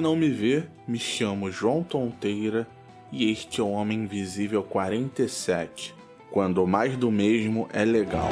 [0.00, 2.66] muito e não me vê, me chamo João Tonteira
[3.12, 5.94] e este é o Homem Invisível 47,
[6.30, 8.30] quando mais do mesmo é legal.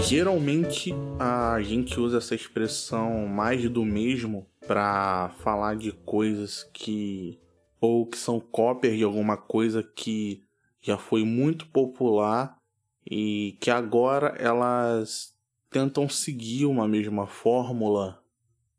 [0.00, 7.40] Geralmente a gente usa essa expressão mais do mesmo para falar de coisas que
[7.80, 10.42] ou que são cópias de alguma coisa que
[10.80, 12.56] já foi muito popular
[13.04, 15.34] e que agora elas
[15.70, 18.22] tentam seguir uma mesma fórmula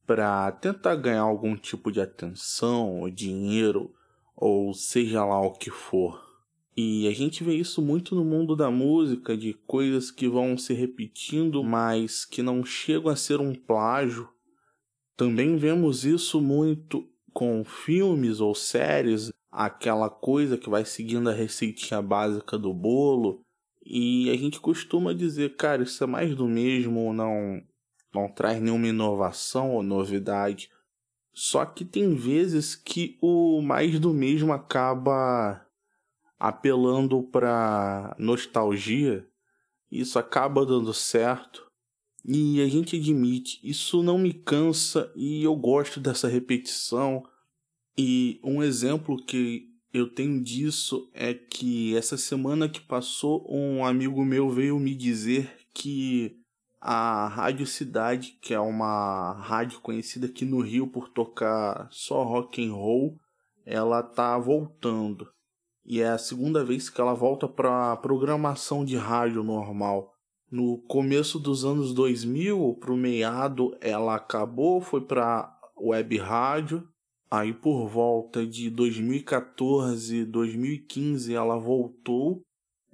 [0.06, 3.94] para tentar ganhar algum tipo de atenção, ou dinheiro,
[4.36, 6.27] ou seja lá o que for.
[6.80, 10.76] E a gente vê isso muito no mundo da música, de coisas que vão se
[10.76, 14.30] repetindo, mas que não chegam a ser um plágio.
[15.16, 22.00] Também vemos isso muito com filmes ou séries, aquela coisa que vai seguindo a receitinha
[22.00, 23.42] básica do bolo.
[23.84, 27.60] E a gente costuma dizer, cara, isso é mais do mesmo, não,
[28.14, 30.70] não traz nenhuma inovação ou novidade.
[31.34, 35.67] Só que tem vezes que o mais do mesmo acaba
[36.40, 39.28] apelando para nostalgia,
[39.92, 41.66] isso acaba dando certo.
[42.26, 47.24] E a gente admite, isso não me cansa e eu gosto dessa repetição.
[47.98, 54.24] E um exemplo que eu tenho disso é que essa semana que passou, um amigo
[54.26, 56.38] meu veio me dizer que
[56.82, 62.64] a Rádio Cidade, que é uma rádio conhecida aqui no Rio por tocar só rock
[62.64, 63.18] and roll,
[63.66, 65.28] ela tá voltando
[65.88, 70.14] e é a segunda vez que ela volta para programação de rádio normal.
[70.52, 76.86] No começo dos anos 2000, pro meado, ela acabou, foi para web rádio.
[77.32, 82.42] Aí por volta de 2014, 2015 ela voltou.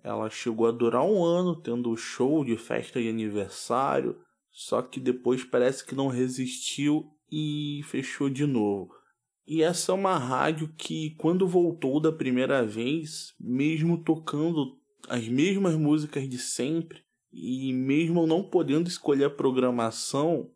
[0.03, 4.17] Ela chegou a durar um ano tendo show de festa de aniversário,
[4.51, 9.02] só que depois parece que não resistiu e fechou de novo.
[9.45, 14.77] E essa é uma rádio que, quando voltou da primeira vez, mesmo tocando
[15.09, 20.49] as mesmas músicas de sempre, e mesmo não podendo escolher a programação,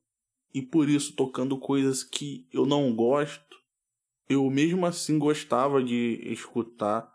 [0.53, 3.57] e por isso tocando coisas que eu não gosto,
[4.29, 7.11] eu mesmo assim gostava de escutar.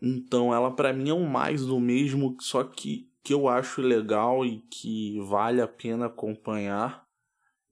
[0.00, 4.44] Então ela para mim é um mais do mesmo, só que que eu acho legal
[4.44, 7.08] e que vale a pena acompanhar.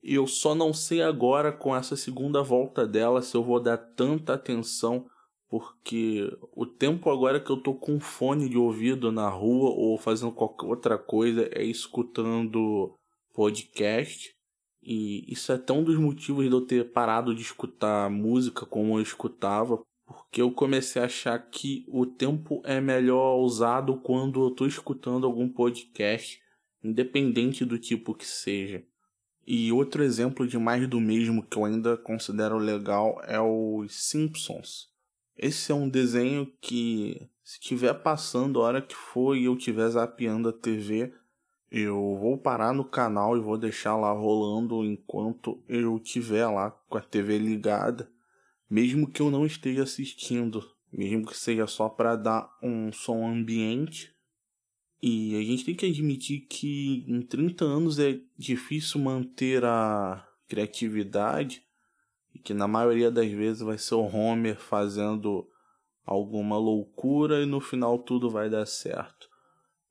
[0.03, 4.35] Eu só não sei agora com essa segunda volta dela se eu vou dar tanta
[4.35, 5.07] atenção,
[5.49, 10.33] porque o tempo agora que eu tô com fone de ouvido na rua ou fazendo
[10.33, 12.97] qualquer outra coisa é escutando
[13.33, 14.35] podcast.
[14.83, 19.03] E isso é um dos motivos de eu ter parado de escutar música como eu
[19.03, 24.67] escutava, porque eu comecei a achar que o tempo é melhor usado quando eu tô
[24.67, 26.41] escutando algum podcast,
[26.83, 28.85] independente do tipo que seja.
[29.47, 34.89] E outro exemplo de mais do mesmo que eu ainda considero legal é os Simpsons.
[35.37, 39.89] Esse é um desenho que, se estiver passando a hora que for e eu estiver
[39.89, 41.13] zapeando a TV,
[41.71, 46.99] eu vou parar no canal e vou deixar lá rolando enquanto eu estiver lá com
[46.99, 48.09] a TV ligada,
[48.71, 54.12] mesmo que eu não esteja assistindo, mesmo que seja só para dar um som ambiente
[55.03, 61.65] e a gente tem que admitir que em 30 anos é difícil manter a criatividade
[62.33, 65.49] e que na maioria das vezes vai ser o Homer fazendo
[66.07, 69.29] alguma loucura e no final tudo vai dar certo.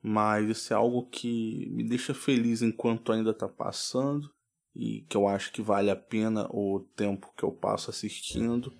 [0.01, 4.31] Mas isso é algo que me deixa feliz enquanto ainda está passando
[4.73, 8.73] e que eu acho que vale a pena o tempo que eu passo assistindo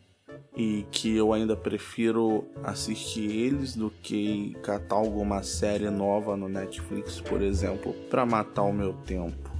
[0.61, 7.19] e que eu ainda prefiro assistir eles do que catar alguma série nova no Netflix,
[7.19, 9.50] por exemplo, para matar o meu tempo.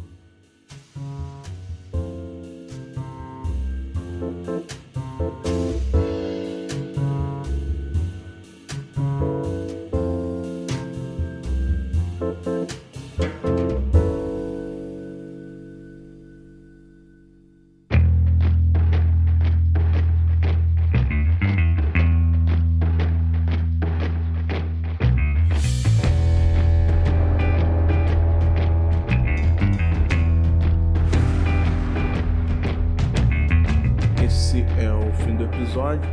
[35.43, 36.09] Episódio.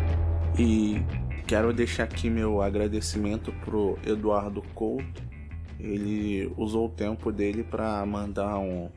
[0.58, 1.00] E
[1.46, 5.22] quero deixar aqui meu agradecimento pro Eduardo Couto.
[5.78, 8.90] Ele usou o tempo dele para mandar um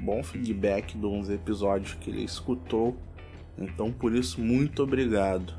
[0.00, 2.96] bom feedback de uns episódios que ele escutou.
[3.56, 5.54] Então, por isso, muito obrigado.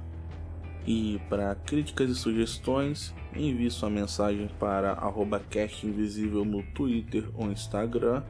[0.85, 4.95] E para críticas e sugestões, envie sua mensagem para
[5.49, 8.21] @castinvisível no Twitter ou Instagram